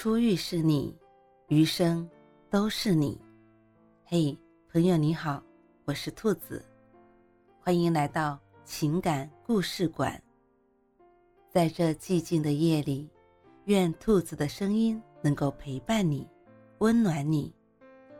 [0.00, 0.96] 初遇是你，
[1.48, 2.08] 余生
[2.48, 3.20] 都是你。
[4.04, 4.38] 嘿，
[4.70, 5.42] 朋友你好，
[5.86, 6.64] 我是兔子，
[7.58, 10.22] 欢迎来到情感故事馆。
[11.50, 13.10] 在这寂静的夜里，
[13.64, 16.28] 愿兔子的声音能够陪伴你，
[16.78, 17.52] 温暖你。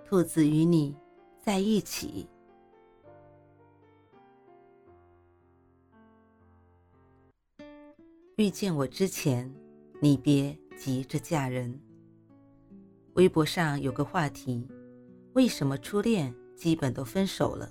[0.04, 0.96] 兔子与你
[1.40, 2.28] 在一起。
[8.34, 9.48] 遇见我之前，
[10.00, 11.78] 你别急着嫁人。
[13.14, 14.66] 微博上有个话题：
[15.32, 17.68] 为什么初恋基本都分手了？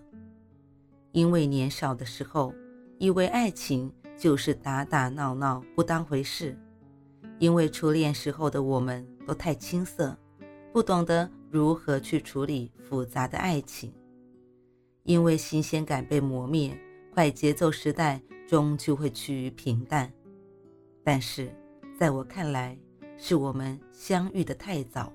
[1.14, 2.54] 因为年少的时候，
[3.00, 6.54] 以为爱情就是打打闹闹，不当回事；
[7.40, 10.16] 因为初恋时候的我们都太青涩，
[10.74, 13.90] 不懂得如何去处理复杂的爱情；
[15.04, 16.78] 因为新鲜感被磨灭，
[17.14, 20.12] 快节奏时代终究会趋于平淡。
[21.06, 21.50] 但是，
[21.98, 22.78] 在我看来，
[23.18, 25.12] 是我们相遇的太早，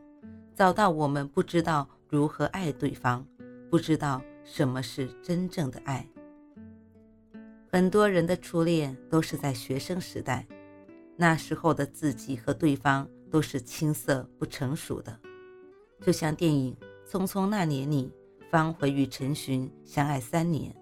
[0.54, 3.24] 早到我们不知道如何爱对方，
[3.70, 6.06] 不知道什么是真正的爱。
[7.70, 10.46] 很多人的初恋都是在学生时代，
[11.16, 15.18] 那时候的自己和对方都是青涩不成熟的，
[16.00, 16.76] 就像电影
[17.10, 18.12] 《匆匆那年》里，
[18.50, 20.74] 方茴与陈寻相爱三年，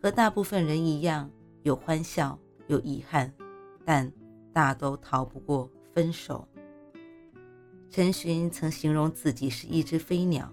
[0.00, 1.28] 和大部分人一样，
[1.62, 3.32] 有欢笑，有遗憾，
[3.84, 4.10] 但。
[4.52, 6.44] 大都逃不过分手。
[7.90, 10.48] 陈寻曾形容自己是一只飞鸟，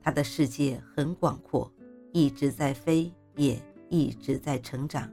[0.00, 1.72] 他的世界很广阔，
[2.12, 5.08] 一直在飞，也一直在成长。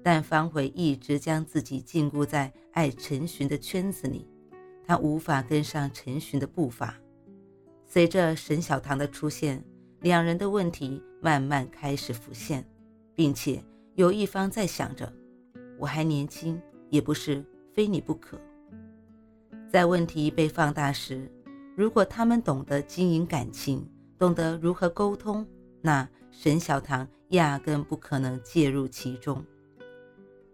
[0.00, 4.28] 但方茴一直将自己禁锢在爱陈寻的圈子里，
[4.86, 6.94] 他无法跟上陈寻的步伐。
[7.84, 9.64] 随着沈小棠的出现，
[10.02, 12.64] 两人的问题慢慢开始浮现，
[13.12, 13.60] 并且
[13.96, 15.12] 有一方在想着：
[15.78, 16.60] 我还年轻。
[16.88, 18.40] 也不是非你不可。
[19.68, 21.30] 在问题被放大时，
[21.76, 23.86] 如果他们懂得经营感情，
[24.18, 25.46] 懂得如何沟通，
[25.82, 29.44] 那沈小棠压根不可能介入其中。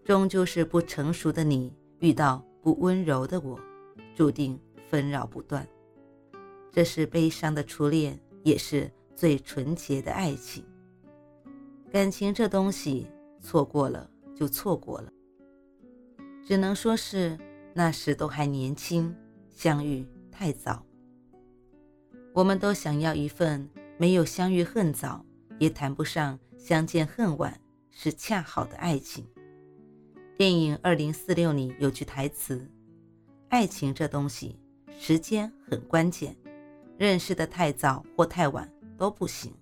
[0.04, 3.60] 终究是不成熟的你遇到不温柔的我，
[4.16, 4.58] 注定
[4.88, 5.66] 纷扰不断。
[6.72, 10.64] 这是悲伤的初恋，也是最纯洁的爱情。
[11.92, 13.06] 感情这东西，
[13.40, 15.12] 错过了就错过了。
[16.44, 17.38] 只能说是
[17.74, 19.14] 那时都还年轻，
[19.50, 20.84] 相遇太早。
[22.34, 23.68] 我们都想要一份
[23.98, 25.24] 没有相遇恨早，
[25.58, 27.60] 也谈不上相见恨晚，
[27.90, 29.26] 是恰好的爱情。
[30.36, 32.66] 电影《二零四六》里有句台词
[33.48, 34.58] ：“爱情这东西，
[34.98, 36.36] 时间很关键，
[36.98, 39.52] 认识的太早或太晚都不行。”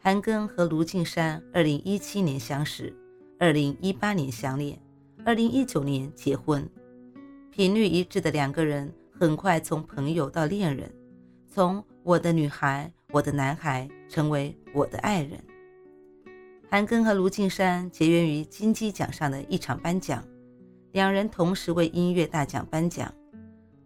[0.00, 2.96] 韩庚和卢靖姗二零一七年相识，
[3.38, 4.80] 二零一八年相恋。
[5.24, 6.66] 二零一九年结婚，
[7.50, 10.90] 频率一致的两个人很快从朋友到恋人，
[11.48, 15.42] 从我的女孩、我的男孩成为我的爱人。
[16.70, 20.22] 韩庚和卢靖姗结缘于金鸡奖上的一场颁奖，
[20.92, 23.12] 两人同时为音乐大奖颁奖。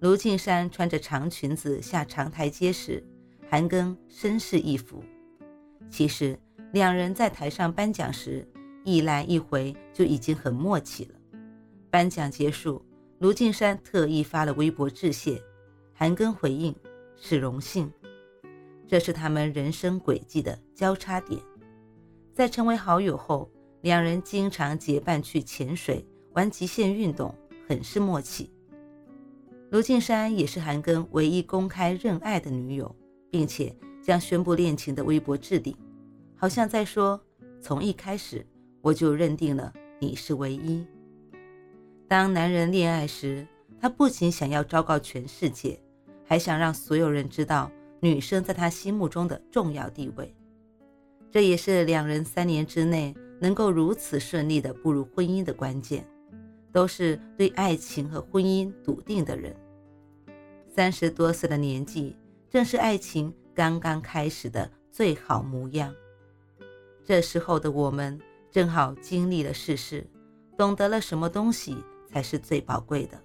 [0.01, 3.03] 卢靖姗穿着长裙子下长台阶时，
[3.49, 5.03] 韩庚绅士一服。
[5.89, 6.39] 其实
[6.73, 8.47] 两人在台上颁奖时
[8.85, 11.15] 一来一回就已经很默契了。
[11.89, 12.85] 颁奖结束，
[13.23, 15.41] 卢靖姗特意发了微博致谢，
[15.95, 16.75] 韩庚回应
[17.15, 17.89] 是荣幸。
[18.89, 21.41] 这是他们人生轨迹的交叉点。
[22.35, 23.49] 在成为好友后，
[23.83, 27.33] 两人经常结伴去潜水、玩极限运动，
[27.69, 28.53] 很是默契。
[29.71, 32.93] 卢靖姗也是韩庚唯一公开认爱的女友，
[33.31, 33.73] 并且
[34.03, 35.73] 将宣布恋情的微博置顶，
[36.35, 37.21] 好像在说：
[37.61, 38.45] 从一开始
[38.81, 40.85] 我就认定了你是唯一。
[42.13, 43.47] 当男人恋爱时，
[43.81, 45.81] 他不仅想要昭告全世界，
[46.27, 50.37] 还想让所有人知道女生在他心目中的重要地位。
[51.31, 56.07] 这也是两人三年之内能够如此顺利的步入婚姻的关键。
[56.71, 59.57] 都是对爱情和婚姻笃定的人。
[60.69, 62.15] 三十多岁的年纪，
[62.51, 65.95] 正是爱情刚刚开始的最好模样。
[67.03, 68.21] 这时候的我们，
[68.51, 70.07] 正好经历了世事，
[70.59, 71.75] 懂得了什么东西。
[72.13, 73.19] 才是最宝贵的，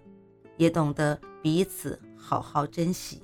[0.55, 3.21] 也懂得彼此好好珍惜。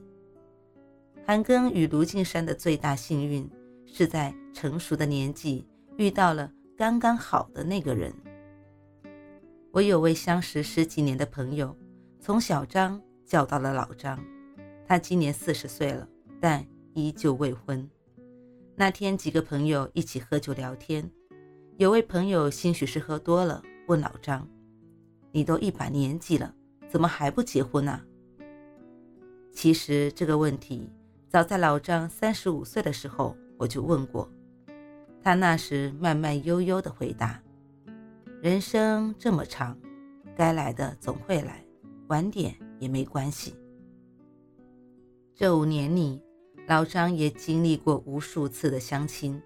[1.26, 3.50] 韩庚与卢靖姗的最大幸运，
[3.86, 5.66] 是在成熟的年纪
[5.98, 8.14] 遇到了刚刚好的那个人。
[9.72, 11.76] 我有位相识十几年的朋友，
[12.20, 14.24] 从小张叫到了老张，
[14.86, 16.08] 他今年四十岁了，
[16.42, 17.90] 但依旧未婚。
[18.76, 21.10] 那天几个朋友一起喝酒聊天，
[21.78, 24.48] 有位朋友兴许是喝多了，问老张。
[25.36, 26.54] 你都一把年纪了，
[26.88, 28.00] 怎么还不结婚呢？
[29.52, 30.88] 其实这个问题
[31.28, 34.30] 早在老张三十五岁的时候我就问过，
[35.24, 37.42] 他那时慢慢悠悠的回答
[38.44, 39.76] ：“人生这么长，
[40.36, 41.66] 该来的总会来，
[42.10, 43.56] 晚点也没关系。”
[45.34, 46.22] 这五年里，
[46.68, 49.42] 老张也经历过无数次的相亲，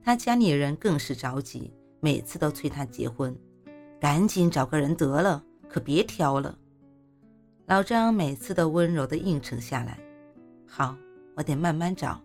[0.00, 3.36] 他家里人更是着急，每次都催他结婚，
[4.04, 6.58] 赶紧找个人得了，可别挑了。
[7.64, 9.98] 老张每次都温柔地应承下来
[10.68, 10.94] ：“好，
[11.34, 12.20] 我得慢慢找。”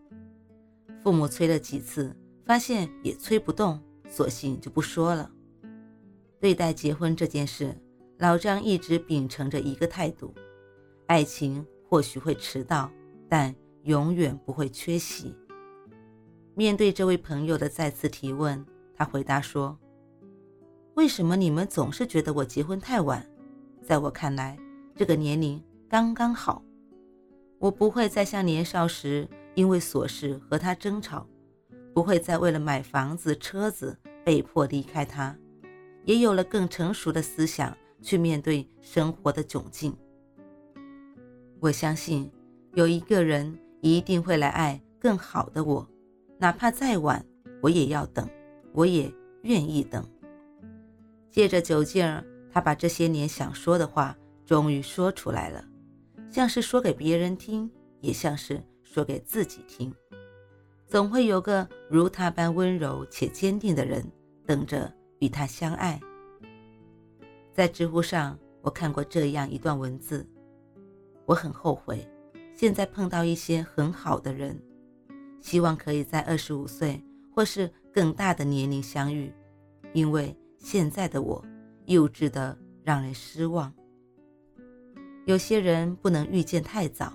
[1.02, 2.14] 父母催了几次，
[2.46, 3.80] 发现也催不动，
[4.10, 5.32] 索性就不说了。
[6.38, 7.74] 对待结婚这件事，
[8.18, 10.36] 老张一直秉承着一个态度：
[11.06, 12.92] 爱情或许会迟到。
[13.30, 15.34] 但永远不会缺席。
[16.56, 18.66] 面对这位朋友的再次提问，
[18.98, 19.80] 他回答说
[21.00, 23.26] ：“为什么你们总是觉得我结婚太晚？
[23.82, 24.60] 在我看来，
[24.98, 26.62] 这个年龄刚刚好。
[27.58, 29.26] 我不会再像年少时
[29.56, 31.26] 因为琐事和他争吵，
[31.94, 35.34] 不会再为了买房子、车子被迫离开他，
[36.04, 39.96] 也有了更成熟的思想去面对生活的窘境。
[41.62, 42.30] 我相信。”
[42.76, 45.88] 有一个人一定会来爱更好的我，
[46.38, 47.26] 哪怕再晚，
[47.62, 48.30] 我也要等，
[48.74, 49.10] 我也
[49.44, 50.06] 愿意等。
[51.30, 55.64] 借着酒劲儿，他把这些年想说的话终于说出来了，
[56.30, 57.70] 像是说给别人听，
[58.02, 59.94] 也像是说给自己听。
[60.88, 64.04] 总会有个如他般温柔且坚定的人
[64.46, 66.00] 等着与他相爱。
[67.54, 70.28] 在知乎上，我看过这样一段文字，
[71.26, 72.08] 我很后悔。
[72.56, 74.60] 现在碰到一些很好的人，
[75.40, 77.02] 希望可以在二十五岁
[77.34, 79.32] 或是更大的年龄相遇，
[79.94, 81.44] 因为现在的我
[81.86, 83.74] 幼稚的让人失望。
[85.26, 87.14] 有些人不能遇见太早，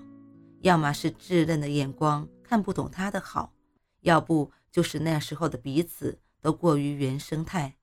[0.63, 3.55] 要么是稚嫩的眼光看不懂他的好，
[4.01, 7.77] 要不就是那时候的彼此都过于原生态，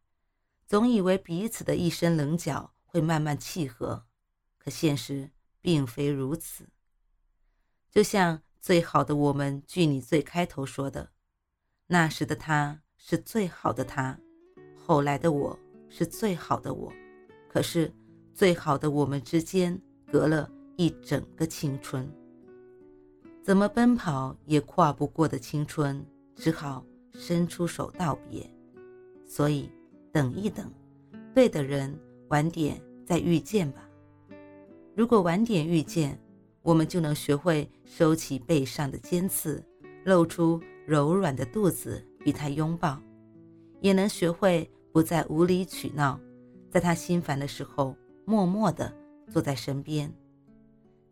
[0.65, 4.05] 总以为彼此的一身棱角会慢慢契合，
[4.57, 5.31] 可现实
[5.61, 6.69] 并非如此。
[7.89, 11.11] 就像最好的我们剧里最开头说的，
[11.87, 14.19] 那时的他是最好的他，
[14.83, 15.57] 后来的我
[15.89, 16.92] 是最好的我，
[17.48, 17.92] 可是
[18.33, 19.80] 最好的我们之间
[20.12, 22.10] 隔了一整个青春，
[23.44, 26.04] 怎么奔跑也跨不过的青春，
[26.36, 26.83] 只好
[27.13, 28.50] 伸出手道别。
[29.24, 29.69] 所以
[30.12, 30.69] 等一等，
[31.33, 31.98] 对的人
[32.30, 33.88] 晚点再遇见吧。
[34.95, 36.19] 如果晚点遇见，
[36.63, 39.63] 我们就能学会收起背上的尖刺，
[40.04, 43.00] 露出柔软的肚子与他拥抱，
[43.81, 46.18] 也能学会不再无理取闹，
[46.69, 48.94] 在他心烦的时候默默地
[49.30, 50.12] 坐在身边。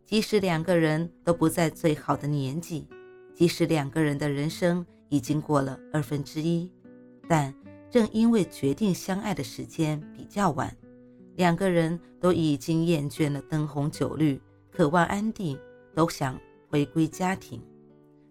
[0.06, 2.88] 即使两个人都不在最好的年纪，
[3.36, 6.71] 即使两个人的人生已经过了二分之一，
[7.27, 7.54] 但
[7.89, 10.75] 正因为决定相爱的时间比较晚，
[11.36, 14.42] 两个人都已经厌倦了灯红酒绿。
[14.71, 15.60] 渴望安定，
[15.94, 16.39] 都想
[16.69, 17.62] 回归家庭，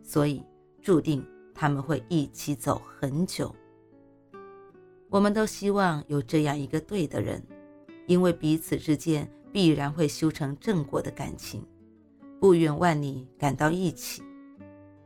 [0.03, 0.43] 所以
[0.81, 1.23] 注定
[1.55, 3.55] 他们会一起走很久。
[5.11, 7.43] 我们都希望有这样一个对的人，
[8.07, 11.67] 因为彼此之间必然会修成正果的感情，
[12.39, 14.23] 不远万里赶到一起。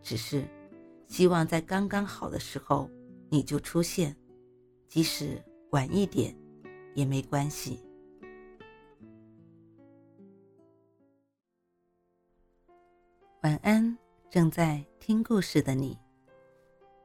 [0.03, 0.45] 只是
[1.07, 2.91] 希望在刚刚好的时候
[3.31, 4.17] 你就出现，
[4.89, 6.37] 即使晚一点
[6.95, 7.79] 也没关系。
[13.43, 13.97] 晚安，
[14.29, 15.97] 正在听故事的你。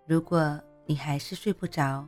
[0.07, 2.07] 如果你还是睡不着，